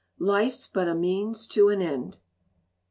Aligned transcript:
[LIFE'S 0.17 0.65
BUT 0.65 0.87
A 0.87 0.95
MEANS 0.95 1.45
TO 1.45 1.69
AN 1.69 1.79
END... 1.79 2.17